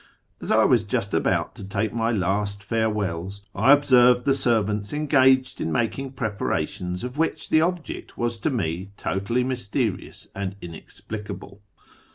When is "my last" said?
1.93-2.63